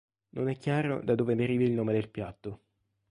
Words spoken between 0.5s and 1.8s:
chiaro da dove derivi il